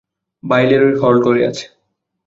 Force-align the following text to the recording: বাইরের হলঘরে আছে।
বাইরের 0.43 0.83
হলঘরে 1.01 1.41
আছে। 1.47 1.65